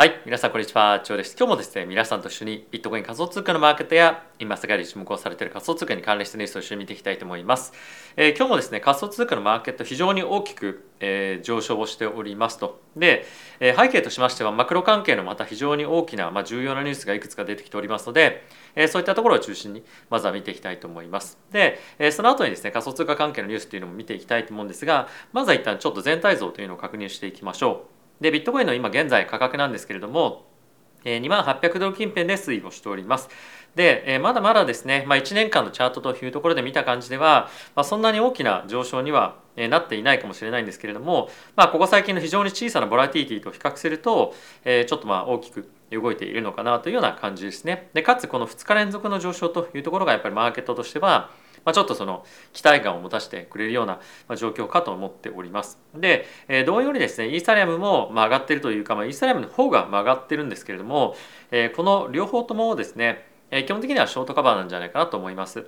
[0.00, 1.36] はい、皆さんこんにちは、チョウです。
[1.38, 7.74] 今日もですね、皆さんと一緒にビットコイン仮想通貨のマーケットや今世界で注目をされている仮想通貨に関連したニュースを一緒に見ていきたいと思います。
[8.16, 12.80] えー、今日もですね、仮想通貨のマーケット非常に大きく、えー、上昇をしておりますと。
[12.96, 13.26] で、
[13.60, 18.46] えー、背景としましてはマクロ関係のまた非常に大きな、まあ、重要なニュースがいくつか出てきておりますので、
[18.76, 21.38] え、そういったところを中心にまずは見ていきたいと思います。
[21.52, 27.99] で、え、その後にですね、仮想通貨関係のニュースというのも見ていきたいと思うんですが、まずは一旦ちょっと全体像というのを確認していきましょう。
[28.20, 30.46] で、ビットコインの今現在価格なんですけれども、
[31.04, 33.30] 2万800ドル近辺で推移をしております。
[33.74, 47.88] で、まだまだですね、まあ、1年間のチャートというところで見た感じでは、まあ、そんなに大きな上昇にはなっていないかもしれないんですけれども、まあ、ここ最近の非常に小さなボラティティと比較すると、ちょっとまあ大きく動いているのかなというような感じですね。
[47.94, 51.30] でかつこの2日連続の上昇というところがやっぱりマーケットとしては
[51.64, 54.00] まあ、ちょっとその期待感を持たせてくれるような
[54.36, 55.78] 状況かと思っております。
[55.94, 61.14] で、えー、同様にですねイーサリアムも上がってるというか、まあ、イーサリアムの方が曲がってるんですけれども、
[61.50, 65.66] えー、この両方ともですね、え、基本的にはショートカバーなんじゃないかなと思います。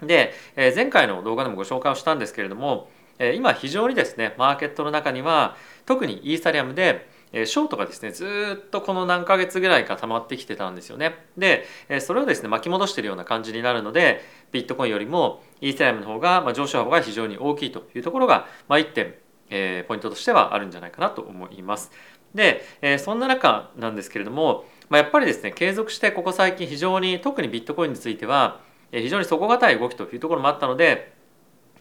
[0.00, 7.08] で、えー、前回の動画でもご紹介をしたんですけれども、え、今非常にですねマーケットの中には特にイーサリアムで
[7.38, 11.26] えショートがですねずっとこの何ヶ月ぐらいか溜まってきてたんですよね。
[11.36, 19.14] でえそれをですね巻き戻してるような感じになるのでビットコインよりもイーサリアムの方がま上昇幅が非常に大きいというところが、まあ、1点、
[19.50, 21.92] えー、ポイントとしてはあるんじゃないかなと思います。
[22.34, 28.60] で、え、そんな中なんですけれども、まあ、やっぱりですね継続してここ最近非常に特にビットコインについては
[28.92, 31.15] 非常に底堅い動きというところもあったので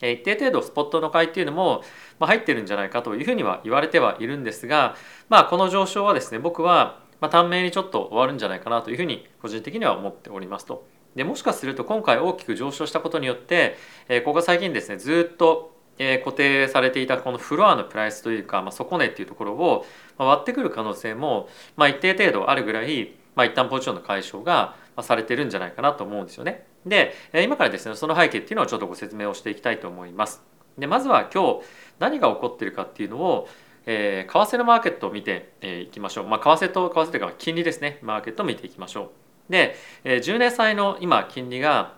[0.01, 1.83] 一定程度スポットの買いっていうのも
[2.19, 4.95] 入ってるんじゃないかというふうには言われてはいるんですが、
[5.29, 10.85] まあ、この上昇はですね僕は短命にちょっと終わるんじゃないかなというふうに個人的には思っておりますと。
[11.15, 13.77] でもしかすると今回大きく上昇したことによって、
[14.09, 19.85] えここ最近ですねずっとえ固定されていたこのフロアのプライスというか、まあ、底値っていうところを
[20.17, 26.65] 割ってくる可能性も、まあ、一定程度あるぐらい、まあ、一旦ポジションの解消がされてるんじゃないかなと思うんですよね。
[26.85, 30.43] で今からですねその背景っていうのをちょっとご説明をしていきたいと思います。
[30.77, 31.65] でまずは今日
[31.99, 33.47] 何が起こってるかっていうのを、
[33.85, 36.27] えー、為替のマーケットを見てい、きましょう。
[36.27, 39.11] まあ、為替と為替というか金利ですねマーケットを見ていきましょ
[39.49, 39.51] う。
[39.51, 41.93] で、えー、10年債の今金利が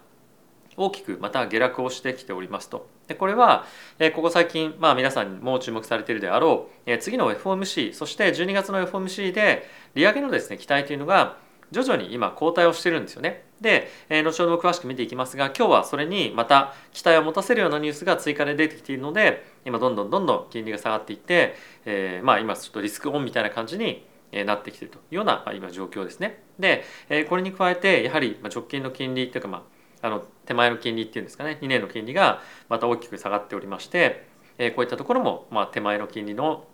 [0.78, 2.88] 大きくまた下落をしてきておりますと。
[3.08, 3.66] でこれは、
[4.00, 11.38] えー、ここ最近、まあ、皆さんも注目されているであろう、えー、次の FOMC そして12月の FOMC で利上げのですね期待というのが
[11.72, 13.44] 徐々に今後退をしてるんですよね。
[13.62, 26.44] で、えー、後ほど詳しく見ていきますが今日はそれにまた期待を持たせるようなニュースが追加で出てきているので今どんどんどんどん金利が下がっていって、えー、まあ今ちょっとリスクオンみたいな感じになってきているというような今状況ですね。
[26.60, 26.84] で
[27.30, 29.66] これに加えてやはり直近の金利というかま
[30.02, 34.28] ああの手前の金利っていうんですかね2年の金利がまた大きく下がっておりまして
[34.76, 36.66] こういったところもまあ手前の金利の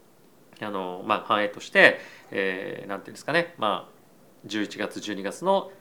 [0.61, 1.99] あのまあ反映として、
[2.31, 3.93] えー、なんていうんですかねまあ
[4.47, 5.71] 11月12月の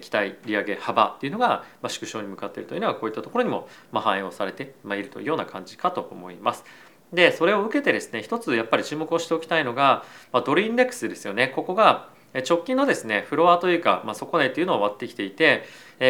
[0.00, 6.64] 期待利上げ幅っていうのが縮小に向かっているというのはこういったところにも反映をされているというような感じかと思います。
[7.12, 10.04] でそれを受けてですね一つやっぱり注目をしておきたいのが、
[10.44, 12.08] ドルインデックスですよねここが
[12.48, 15.64] 直近のですねフロアというか、まあ、底値っていうのを割ってきていて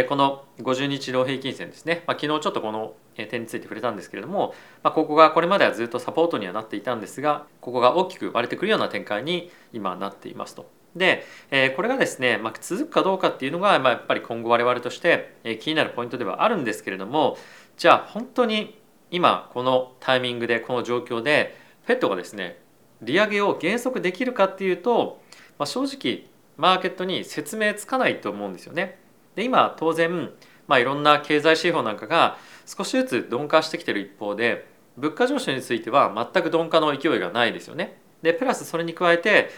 [0.09, 10.76] この50日移動平均線ですね、まあ、昨日ちょっとこの点について触れたんですけれども、まあ、ここがこれまではずっとサポートにはなっていたんですがここが大きく割れてくるような展開に今なっていますと。
[10.97, 17.37] で、えこれがですね、ま、続くかどうかっていうのが、まあ、やっぱり今後我々として、え気になるポイントではあるんですけれども
[17.77, 18.79] じゃあ本当に
[19.11, 22.59] 今このタイミングでこの状況でフェットがですね
[23.03, 25.21] 利上げを減速できるかっていうと、
[25.59, 28.99] まあ、正直マーケットに説明つかないと思うんですよね。
[29.35, 30.31] で今当然、
[30.67, 37.99] まあ、いろんな経済指標なんかが少しずつ鈍化してきてる一方で物価上昇については全く鈍化の勢いがないですよね。
[38.27, 39.51] でプラスそれに加えて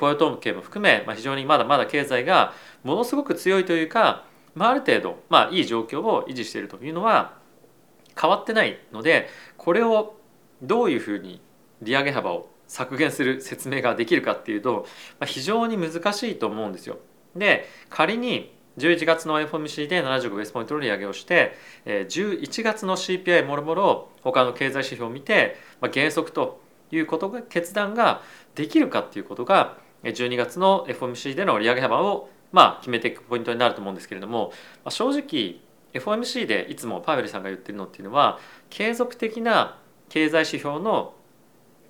[0.00, 7.38] 雇用統計も含め、まあ、非常にまだまだ経済がものすごく強いというか、まあ、ある程度、まあ、いい状況を維持しているというのは
[8.20, 10.16] 変わってないのでこれを
[10.60, 11.40] どういうふうに
[11.82, 14.86] 利上げ幅を削減する説明ができるかっていうと、
[15.20, 16.98] まあ、非常に難しいと思うんですよ。
[17.36, 21.54] で仮に11月の FOMC で75ベースポイントの利上げをして
[21.86, 26.60] 11月の CPI もろもろ他の経済指標を見て、まあ、減速と
[26.90, 28.22] いうことが決断が
[28.54, 34.52] できるかっていうことが12月の FOMC での利上げ幅をまあ決めていくポイントになると思うんですけれども、
[34.88, 35.60] 正直
[35.94, 38.38] FOMC でいつもパウエルさんが言ってるのっていうのは
[38.70, 39.78] 継続的な
[40.08, 41.14] 経済指標の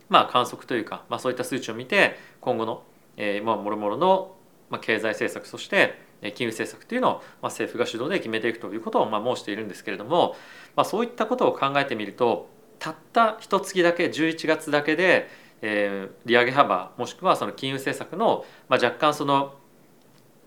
[0.08, 2.82] まあ観測というか、まあ、そういった数値を見て今後の、
[3.16, 4.34] えー、まあもろもろの
[4.81, 10.37] 経済政策そして金融政策というのをまあ政府が主導で決めていくということをまあ申しているんですけれども、
[10.75, 12.48] まあ、そういったことを考えてみると
[12.78, 15.28] たった一月だけ11月だけで
[15.62, 19.55] えー、利上げ幅もしくはその金融政策の、まあ、若干その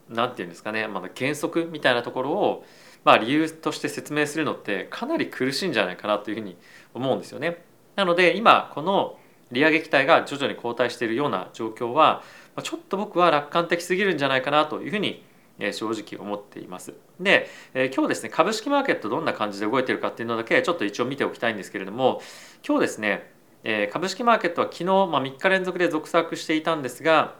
[0.07, 2.65] 何て言うんですかね、まあ、減速みたいなところを、
[3.03, 6.57] まあ、理由として説明するのってかなり苦しいんじゃないかなというふうに
[6.93, 7.63] 思うんですよね。
[7.95, 9.17] なので今この
[9.51, 12.23] 利上げ期待が徐々に後退しているような状況は
[12.63, 15.23] ちょっと僕は楽観的すぎるんじゃないかなというふうに
[15.59, 16.93] 正直思っています。
[17.19, 22.21] で、え今日ですね株式マーケットどんな感じで動いてるかっていうのだけちょっと一応見ておきたいんですけれども
[22.65, 23.31] 今日ですね、
[23.63, 27.35] え株式マーケットは昨日、まあ、3日連続で続落していたんですが、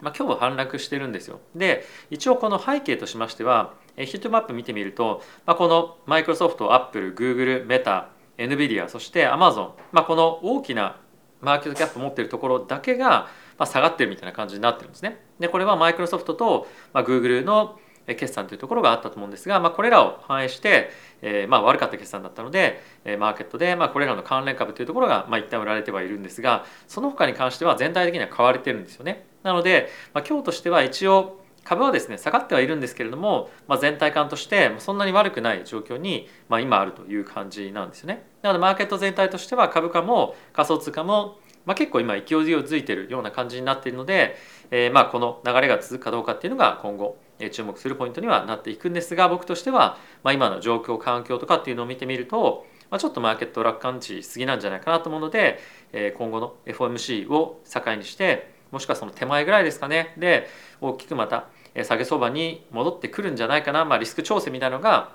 [0.00, 1.40] まあ、今日は反落してるんですよ。
[1.54, 8.08] で一応この背景としましてはヒートマップ見てみると、まあ、このマイクロソフトアップルグーグルメタ
[8.38, 11.00] NVIDIA そしてアマゾン、まあ、この大きな
[11.40, 13.28] マーケットキャップを持ってるところだけが
[13.58, 15.20] まあ、下がってるみたいな感じになってるんですね。
[15.38, 20.90] でこれはマイクロソフトと、まあ、Google の決算というところがあったと思うんですが、まあ、これらを反映して、
[21.22, 29.24] えー、まあ悪かった決算だったので、え、マーケットで、まあ、これらの関連株というところが、まあ、一旦売られてはいるんですがその他に関しては全体的には買われてるんですよね。
[29.42, 38.26] なので、まあ、今日としては一応株はですね下がってはいるんですけれども、まあ、全体感としてそんなに悪くない状況に、まあ、今あるという感じなんですよね。
[38.42, 44.36] なのでマーケット全体としては株価も仮想通貨もまあ、結構今勢いづいているような感じになっているので、
[44.70, 47.16] えー、まあこの流れが続くかどうかっていうのが今後
[47.52, 55.58] 注目するポイントにはなっていくんですが僕としては、まあ、今の状況環境とかっていうのを見てみると、まあ、ちょっとマーケット楽観値すぎなんじゃないかなと思うので、
[55.92, 60.14] えー、今後の FOMC を境にしてもしくはその手前ぐらいですかね。
[60.18, 60.48] で
[60.80, 61.46] 大きくまた
[61.84, 65.12] 下げ相場に戻ってくるんじゃないかな、まあ、リスク調整みたいなのが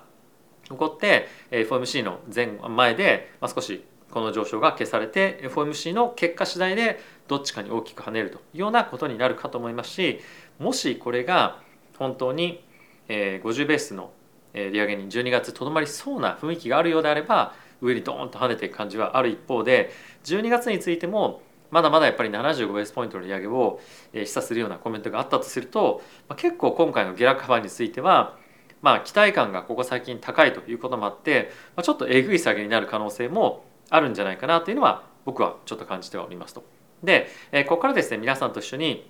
[0.64, 10.20] 起こって FOMC の前前で、まあ、少しこの上昇が消されて FOMC の結果次第でどっちかに大きく跳ねるというようなことになるかと思いますし
[10.58, 11.62] もしこれが
[11.98, 12.64] 本当に
[13.08, 14.12] 50ベースの
[14.54, 19.92] 利上げに12月とどまりそうな雰囲気があるようであれば上にドーンと跳ねていく感じはある一方で
[20.26, 21.42] 12月についても
[21.72, 23.80] まだまだやっぱり75ベースポイントの利上げを
[24.14, 26.02] 示唆するようなコメントがあったとすると
[26.36, 28.38] 結構今回の下落幅については
[28.82, 31.52] まあ期待感がここ最近高いということもあって
[31.84, 36.64] ちょっとえぐい下げになる可能性もあるんじゃないかなというのは僕はちょっと感じておりますと。
[37.04, 39.10] で、えここからですね皆さんと一緒に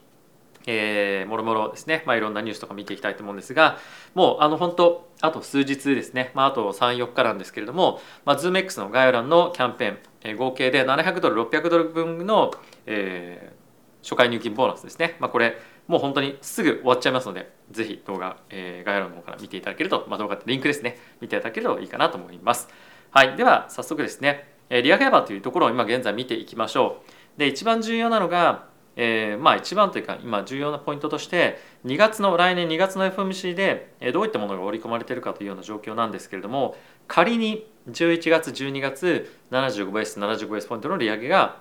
[0.67, 3.77] えー、もろもろですね、まあ、いろんなニュースとか見ていきたいと思うんですが
[4.13, 12.51] もうあの本当あと数日ですね、まあ、あと34日なんですけれども、まあ、ZoomX の概要欄のキャンペーン、えー、合計で700ドル600ドル分の、
[12.85, 22.67] えー、初回入金ボーナスですね、まあ、これもう本当にすぐ終わっちゃいますのでぜひ動画、えー、概要欄の方から見ていただけると、まあ、動画ってリンクですね見ていただけるといいかなと思います。
[23.11, 27.01] はい、では早速ですね利上げ幅というところを今現在見ていきましょ
[27.37, 27.39] う。
[27.39, 36.75] で一番重要なのが、えー、まあ一番というか今重要なポイントとして2月の来年2月の FMC でどういったものが織り込まれているかというような状況なんですけれども
[37.07, 41.59] 仮に11月12月75ベース75ベースポイントの利上げが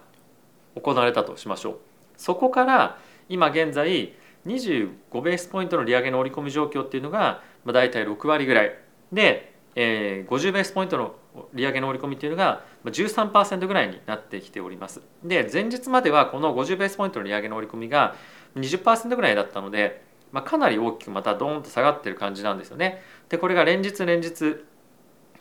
[0.74, 1.78] 行われたとしましょう。
[2.16, 4.12] そこから今現在
[4.46, 8.74] 25ベースポイントの利上げの織り込み状況っていうのが、大体6割ぐらい
[9.12, 11.14] で、え、50ベースポイントの
[11.54, 15.02] 利上げの織り込みというのが13%ぐらいになってきております。
[15.22, 18.16] で前日まではこの50ベースポイントの利上げの織り込みが
[18.56, 20.02] 20%ぐらいだったので、
[20.32, 23.00] まあ、かなり大きくまたドーンと下がってる感じなんですよね。
[23.28, 24.64] でこれが連日連日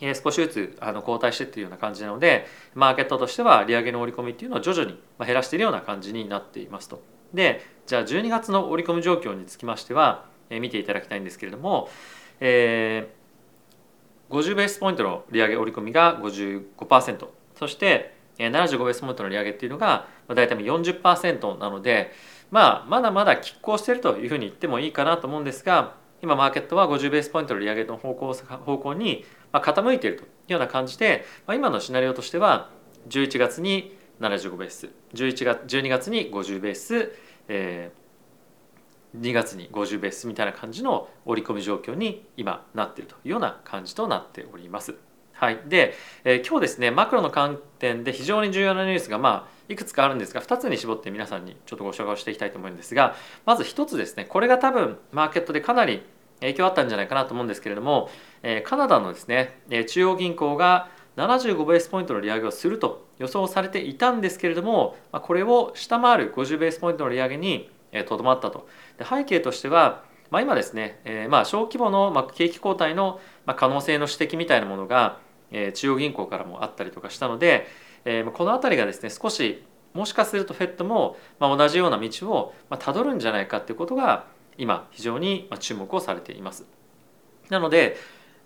[0.02, 2.46] え少しずつあの後退してっていうような感じなので
[2.76, 7.02] マーケットとしては利上げの織り込みっていうのを徐々に減らしているような感じになっていますと。
[7.34, 11.90] でじゃあ12月の織り込み状況につきましては、え見ていただきたいんですけれども、
[12.40, 12.97] え
[14.38, 22.12] 50ベースポイントの利上げ織り込みが55%そして75ベースポイントの利上げっていうのが大体40%なので、
[22.52, 32.70] まあ、まだまだ拮抗しているというふうに言ってもいいかなと思うんですが今マーケットは50ベースポイントの利上げの方向方向に傾いているというような感じで、まあ、今のシナリオとしては
[33.10, 37.12] 11月に75ベース11月12月に50ベース、
[37.48, 38.07] えー
[39.20, 44.96] 2月に50ベースみたいな感じの織り込み状況に今なっているというような感じとなっております。
[45.34, 45.94] はい、で、
[46.24, 56.02] えー、今日ですねマクロの観点で非常に重要なニュースがまあいくつかあるんですが2つに絞って皆さんにちょっとご紹介をしていきたいと思うんですがまず1つですねこれが多分マーケットでかなり
[56.40, 58.10] 影響あったんじゃないかなと思うんですけれども、
[58.42, 67.70] えー、カナダのですね中央銀行が75ベースポイントの利上げをすると予想されていたんですけれどもまこれを下回る50ベースポイントの利上げに
[68.08, 75.20] とどまったとで背景としては、まあ、今ですね、えー、まあ小規模の、まあ、景気後退の、まあ、可能性の指摘みたいなものが、
[75.52, 77.68] えー、中央銀行からもあったりとかしたので、
[78.06, 79.64] えー、この辺りがですね少し
[79.94, 84.28] もしかすると FED も、まあ、同じような道を、たどるんじゃないかということが
[84.58, 86.66] 今非常に注目をされています。
[87.50, 87.98] なので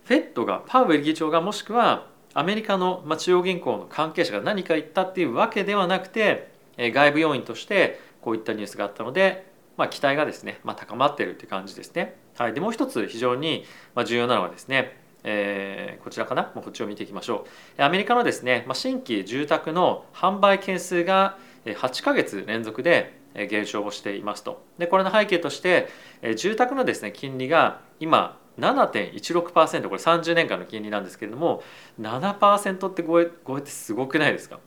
[0.08, 9.51] FED がパウエル議長がもしくはアメリカの中央銀行の関係者が何か言ったっていうわけではなくて外部要因としてこういったニュースがあったので、
[9.82, 12.16] まあ、期待がですね、まあ、高まっているという感じですね。
[12.38, 13.66] はい、でもう一つ非常に
[14.06, 16.52] 重要なのはですねえー、こちらかな？
[16.56, 17.46] もうこっちを見ていきましょ
[17.78, 17.82] う。
[17.82, 23.20] アメリカのですね、まあ、新規住宅の販売件数が8ヶ月連続で
[23.50, 24.64] 減少をしていますと。
[24.80, 25.90] でこれの背景として
[26.36, 31.62] 住宅のですね金利が今7.16%これ30年間の金利なんですけれども
[32.00, 34.60] 7%って超え超えてすごくないですか？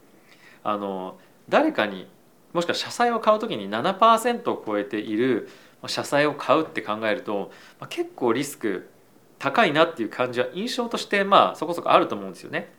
[0.62, 1.18] あの
[1.49, 2.06] 誰かに
[2.54, 5.50] もしくは社債を買う時に7%を超えている
[5.87, 8.88] 社債を買うって考えると、まあ、結構リスク
[9.38, 12.73] 高いなっていう感じは印象としてまあそこそこあると思うんですよね。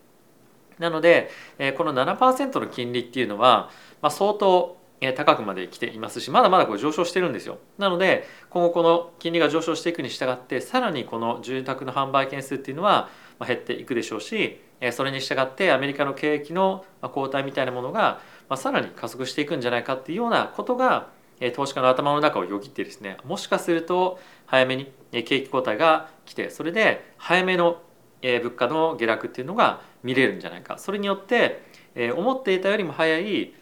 [0.80, 1.30] なので
[1.78, 3.70] この7%の金利っていうのは、
[4.02, 4.78] まあ、相当
[5.16, 13.10] 高くまで来ていますしまだまだこれ上昇してるんですよなので今後この金利が上昇していくに従ってさらにこの住宅の販売件数っていうのは
[13.46, 21.10] 減っていくでしょうしそれに従ってアメリカの景気の後退みたいなものがまあさらに加速していくんじゃないかっていうようなことが
[21.54, 27.82] 投資家の頭の中をよぎってですねもしかすると早めに景気後退が来てそれで早めの
[28.22, 31.62] 物価の下落っていうのが見れるんじゃないかそれによって
[32.16, 33.54] 思っていたよりも早い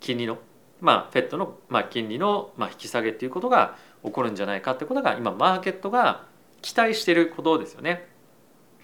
[0.00, 0.38] 金利の
[0.82, 6.24] まあ、フェットの、まあ、金利の、まあ、引き下げっていうことが起こるんじゃないかってことが今マーケットが
[6.60, 8.08] 期待していることですよね。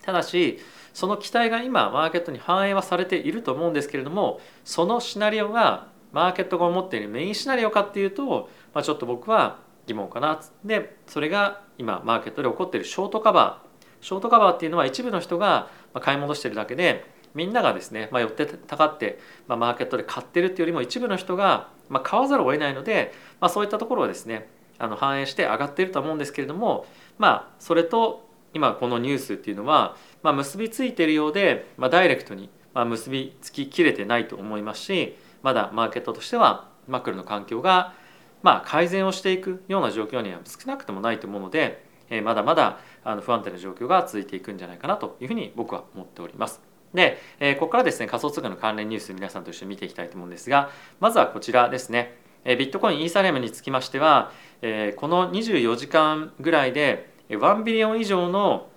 [0.03, 0.61] ただし
[0.93, 10.41] その期待が今マーケットに反映はされていると思うんですけれどもそのシナリオがマーケットが思っているメインシナリオかっていうと、まあ、ちょっと僕は疑問かな。
[10.65, 13.69] でそれが今マーケットで起こっているショートカバー。
[14.05, 15.69] ショートカバーっていうのは一部の人が
[16.01, 17.05] 買い戻してるだけで
[17.35, 19.19] みんながですね、まあ、寄ってたかって、
[19.49, 26.87] まあ、マーケットで買ってるっていうよりも一部の人が、まあ、買わざるを得ないので、まあ、そういったところはですねあの反映して上がっていると思うんですけれども
[27.19, 37.95] まあそれと今このニュースっていうのは、まあ、結びついているようで、まあ、ダイレクトに結びつききれてないと思いますしまだマーケットとしてはマクロの環境が
[38.43, 46.61] まあ改善をしていくような状況には少なくともないと思うので、えー、まだまだあの不安定な状況が続いていくんじゃないかなというふうに僕は思っております。
[46.95, 50.71] で、えー、ここからですね仮想通貨の関連ニュース皆さんと一緒に見ていきたいと思うんですが
[51.01, 54.33] まずはこちらですね、え、ビットコインイーサリアムにつきましては、
[54.63, 58.71] えー、この24時間ぐらいで1ビリオン以上の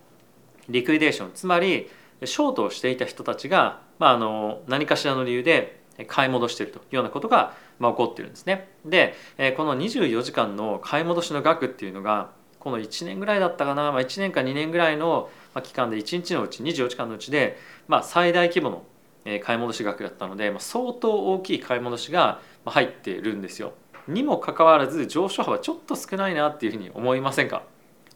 [0.69, 1.89] リクイデーションつまり
[2.23, 8.69] ショートをしていた人たちが、まあ、あの何かしらの理由で買い戻しているというようなことが、まあ、起こってるんですね。
[8.85, 9.15] で
[9.57, 15.29] この24時間の買い戻しの額っていうのがこの1年ぐらいだったかな、まあ、1年か2年ぐらいの
[15.63, 18.83] 期間で1日のうち24時間のうちで、まあ、最大規模の
[19.43, 23.73] 買い戻し額だったので、まあ、相当大きい買い戻しが入っているんですよ。
[24.07, 27.63] にもかかわらず上昇幅ちょっと少ないなっていうふうに思いませんか？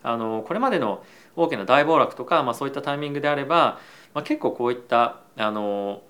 [0.01, 1.03] あのこれまでの
[1.35, 3.79] 大きな大暴落とか、まあ、そういったタイミングであれば、
[4.13, 6.01] まあ、結構こういったあの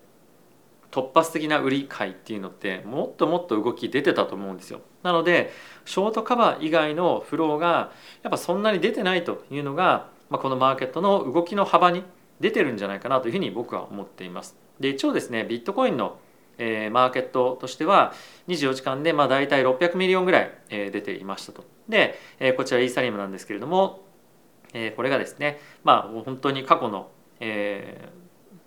[0.92, 4.82] 突発的な売り買いっていうのってもっともっと動き出てたと思うんですよ。
[5.04, 5.52] なので
[5.84, 7.92] ショートカバー以外のフローが
[8.24, 12.04] やっぱそんなに出てないというのが、まあ、このマーケットの動きの幅に
[12.40, 14.56] 出てるんじゃないかなというふうに僕は思っています。
[14.80, 16.18] で一応ですねビットコインの
[16.58, 18.14] えー、マーケットとしては
[18.48, 21.66] 24時間でまあ大体600 million ぐらい、えー、出ていましたと。
[21.90, 24.05] で、えー、こちらイーサリアムなんですけれども、
[24.74, 28.10] えー、これがですねまあ本当に過去の、え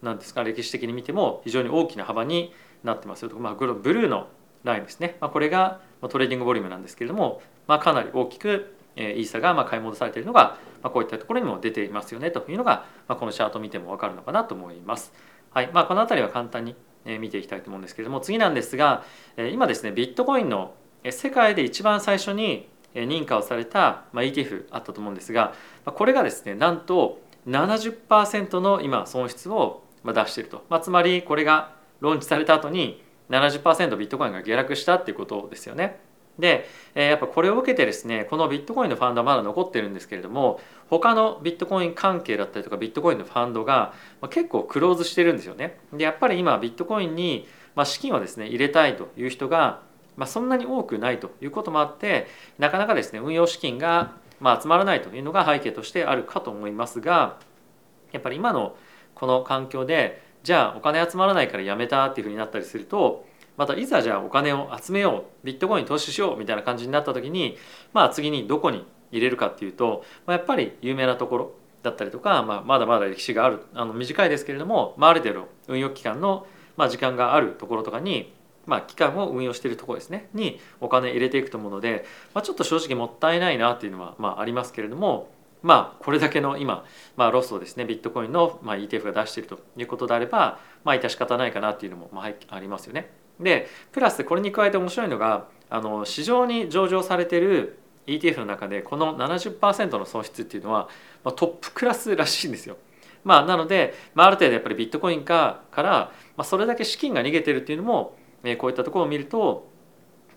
[0.02, 2.52] ー、なんですか歴史的に見ても非常に大きな幅に
[2.84, 4.28] なってますよと、まあ、ブルーの
[4.64, 12.32] ラインですね、まあ、これが trading volume なんですけれども、まあ、かなり大きくイーサがまあ買い戻されているのが、まあ、こういったところにも出ていますよね。
[12.32, 15.12] というのが、まあ、このチャート見ても分かるのかなと思います。
[15.52, 15.70] はい。
[15.72, 16.74] まあ、この辺りは簡単に
[17.04, 19.04] 見ていきたいと思うんですけれども次なんですが
[19.52, 20.74] 今ですねビットコインの
[21.10, 25.54] 世界で一番最初に認可をされた ETF あったと思うんですが
[25.84, 36.00] これがですねなんと70%の今損失を出していると、まあ、つまりこれがローンチされた後に70%ビットコインが下落したっていうことですよね。
[36.38, 43.92] で、やっぱこれを受けてですねこのビットコインのファンドはまだ残ってるんですけれども他のビットコイン関係だったりとかビットコインのファンドが
[44.30, 45.80] 結構クローズしてるんですよね。
[45.92, 47.48] でやっぱり今ビットコインに
[47.84, 49.82] 資金をですね入れたいという人が
[50.18, 52.26] まあ、そんなに多くないということもあって
[52.58, 57.38] なかなかですね運用資金がま集まらないというのが背景としてあるかと思いますが
[58.12, 58.76] やっぱり今の
[59.14, 67.56] この環境でじゃあお金集まらないからやめたっていうふうになったりするとまたいざじゃあお金を集めようビットコイン投資しようみたいな感じになった時に
[67.92, 76.46] まあ次にどこに入れるかっていうと、ま、やっぱり有名なところだったりとか、まあ、まだまだ歴史があるあの短いですけれども、まあ、ある程度運用期間の、
[76.76, 78.32] ま、時間があるところとかに、
[78.68, 85.30] まあ、期間を運用しているところですねにお金入れていくと思うので、まあ、ちょっと正直もったいないなっていうのは、まあ、ありますけれども
[85.62, 86.84] まあこれだけの今、
[87.16, 93.10] まあ、ロスをですねビットコインの、まあ、ETF が出しているということであればまあ致し方ないかなっていうのも、まあ、ありますよね。
[93.40, 100.88] でプラスこれに加えて面白いのがあの市場に上場されてる ETF の中でこの70%の損失っていうのは、
[101.24, 102.76] まあ、トップクラスらしいんですよ。
[103.24, 105.90] まあ、なので、まあ、ある程度やっぱりビットコインかから、
[106.36, 109.68] まあ、それだけ資金が逃げてるっていうのも、え、こういったところを見ると、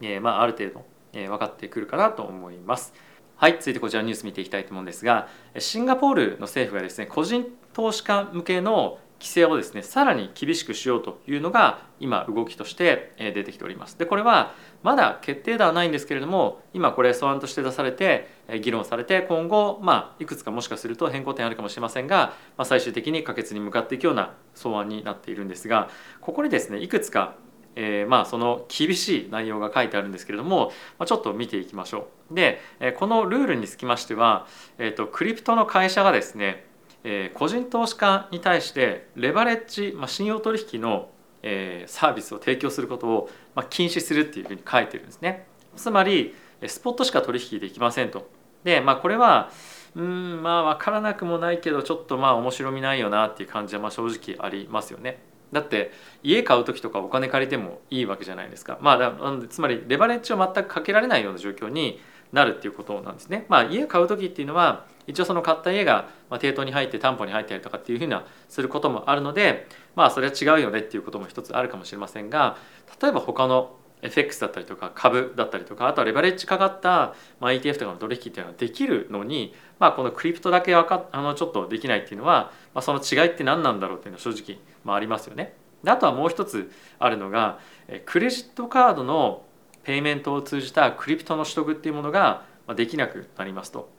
[0.01, 2.93] え、まあある程度、え、分かってくるかなと思います。
[3.41, 5.27] はい、続いてこちらのニュース見ていきたいと思うんですが
[5.58, 7.43] シンガポールの政府がですね個人
[7.74, 14.53] 投資家向けの規制をですねさらに厳しくしようというのが今動きとして出てきておりますでこれは
[14.84, 18.27] まだ決定ではないんですけれども今これ素案として出されて
[18.62, 25.89] 議論されて今後まあいくつかもしかすると変更点あるかもしれませんが、まあ、最終的に可決に向かっていくような草案になっているんですが
[26.20, 27.38] ここにですねいくつか
[27.75, 32.36] えー、まあその厳しい内容が書いてあるんですけれども、まあ、ちょっと見ていきましょう。
[32.36, 32.60] で
[32.98, 34.48] このルールにつきましては、
[34.78, 36.66] えーとクリプトの会社がですね
[37.04, 41.10] えー、個人投資家に対してレバレッジ、まあ、信用取引の、
[41.42, 45.48] えー、サービスを提供することを、まあ、禁止するっていうふうに書いてるんですね。
[45.75, 46.36] つまり
[46.68, 48.30] スポットしか取引できませんと。
[48.63, 49.50] で、まあ、これは
[49.96, 55.20] うんまあ分からなくもないけどちょっとまあ面白みないよなっていう感じはまあ正直ありますよね。
[55.51, 55.91] だって
[56.24, 58.77] 家買う時とかお金借りてもいいわけじゃないですか。
[58.81, 62.00] まあ、つまりレバレッジを全くかけられないような状況に
[62.31, 63.46] なるっていうことなんですね。
[63.50, 72.58] まあ、家買う時っていうのは一応その買った家が抵当に入って担保に入ったりとかっていうふうなすることもあるのでまあそれは違うよねっていうことも一つあるかもしれませんが
[73.01, 85.55] 例えば他の FX だったりとか株だったりとかあとはレバレッジかかった、まあ、ETF とかの取引っていうのはできるのに、まあ、このクリプトだけかあのちょっとできないっていうのは、まあ、その違いって何なんだろうっていうのは正直、まあ、ありますよね。
[85.84, 87.60] であとはもう一つあるのが
[88.05, 89.43] クレジットカードの
[89.84, 92.43] ペイメントを通じたクリプトの取得っていうものが
[92.75, 93.89] できなくなりますと。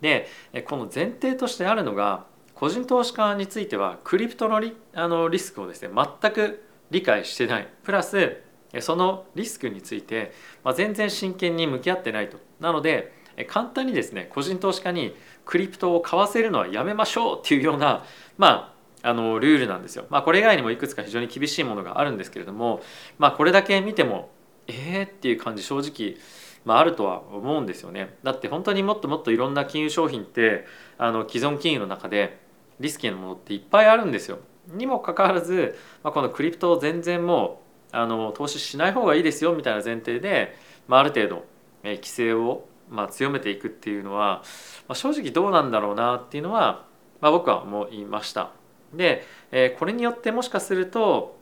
[0.00, 0.28] で
[0.66, 2.24] この前提としてあるのが
[2.54, 8.42] 個人投資家についてはクリプトのリあのリスクをですね全く理解してないプラス
[8.80, 13.12] そのリスクについて、まあ、全然真剣に向き合ってないとなので
[13.48, 18.04] 簡単にですね個人投資家にクリプトを買わせるのはやめましょうっていうような
[18.38, 20.04] まああのルールなんですよ。
[20.10, 22.82] まあ、これ以外にもいくつか非常に厳しいものがあるんですけれども、
[23.18, 24.28] まあ、これだけ見ても
[24.66, 25.06] えー？
[25.06, 26.18] っていう感じ正直
[26.64, 28.16] まあ、あるとは思うんですよね。
[28.22, 30.66] だって本当にもっともっといろんな金融商品って
[30.98, 32.38] あの既存金融の中で
[32.80, 34.40] リスキーなものっていっぱいあるんですよ。
[34.68, 40.56] にもかかわらず、まあ、このクリプトを全然もうあの投資しない方がいいですよみたいな前提で、
[40.88, 41.44] まあ、ある程度、
[41.82, 44.42] え規制を、まあ、強めていくっていうのは、
[44.88, 46.84] まあ、正直どうなんだろうなっていうのは、
[47.20, 48.50] まあ、僕は思いました。
[48.94, 51.36] で、えこれによってもしかすると、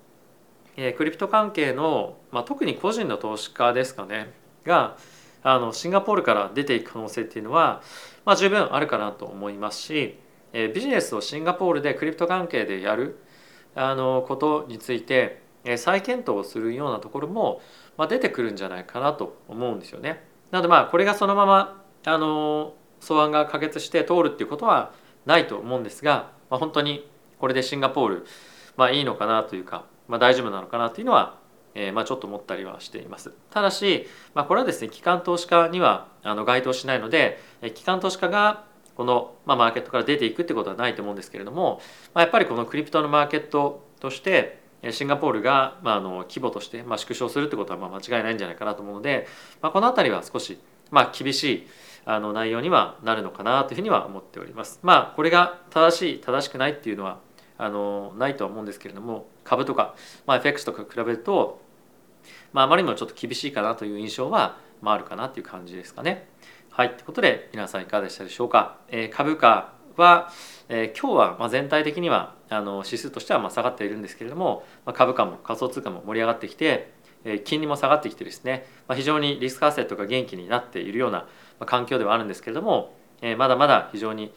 [0.77, 4.33] えクリプト関係の、まあ、特に個人の投資家ですかね
[4.65, 4.97] が
[5.43, 7.83] あのシンガポールから出ていく可能性っていうのは、
[8.25, 10.19] まあ、十分あるかなと思いますし、
[10.53, 13.19] えー、ビジネスをシンガポールでクリプト関係でやる
[13.75, 15.43] あのことについて、
[15.77, 17.61] 再検討をするようなところも、
[17.97, 20.25] ま、出てくるんじゃないかなと思うんですよね。
[20.51, 24.93] なのでまあこれがそのままあの草案が可決して通るっていうことは
[25.27, 28.27] ないと思うんですが、まあ、本当にこれでシンガポール、
[28.77, 31.39] まあ、いいのかなというか、まあ、大丈夫なのかなというのは
[31.75, 33.33] えー、まあ、ちょっと思ったりはしています。
[33.51, 37.39] ただし、まあ、これはですね機関投資家にはあの該当しないので
[37.75, 38.65] 機関投資家が
[38.97, 41.81] この、まあ、マーケットから出ていくってことはないと思うんですけれども、
[42.15, 44.59] まあ、やっぱりこのクリプトのマーケットとして
[44.91, 49.27] シンガポールが、まあ、あの規模として、まあ、縮小するってことはまあ間違いないんじゃないかなと思うので、
[49.61, 50.59] まあ、この辺りは少し、
[50.91, 51.67] まあ、厳しい
[52.05, 54.81] あの内容にはなるのかなというふうには思っております。
[54.83, 57.19] まあこれが正しい正しくないっていうのは
[57.59, 59.95] あのないとは思うんですけれども株とか、
[60.27, 61.61] まあ、FX とか比べると、
[62.53, 66.29] まあ、あまりにもちょっと厳しいかなという印象は、まあ、あるかなという感じですかね。
[66.71, 68.79] はい、ということで皆さんいかがでしたでしょうか。
[68.89, 70.31] えー、株価は、
[70.69, 76.93] えー、今日はまあ全体的にはあの指数としてはまあ下がっているんですけれども、まあ、株価も仮想通貨も盛り上がってきて、
[77.25, 81.27] えー、金利も下がってきてですね、まあ、非常にリスクアセットが元気になっているような
[81.67, 84.33] 環境ではあるんですけれども、えー、まだまだ非常に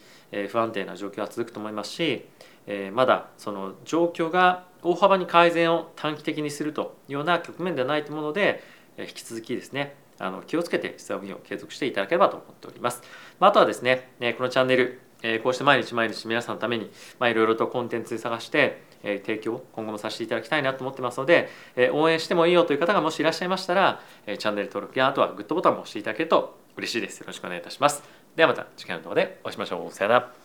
[0.48, 2.26] 不安定な状況は続くと思いますし、
[2.66, 8.62] えー、まだその状況が大幅に改善を短期的にするというような局面ではないと思うので、
[8.96, 13.02] えー、引き続きですねあの気をつけて質問を継続していただければと思っております。
[13.40, 27.20] まあ、あとはですね、このチャンネル、えこうして毎日毎日皆さんのために、いろいろとコンテンツ探して、え提供今後もさせていただきたいなと思ってますので、え応援してもいいよという方がもしいらっしゃいましたら、えチャンネル登録やあとはグッドボタンも押していただけると嬉しいです。
[27.20, 28.02] よろしくお願いいたします。
[28.36, 29.92] ではまた次回の動画でお会いしましょう。
[29.92, 30.41] さよなら。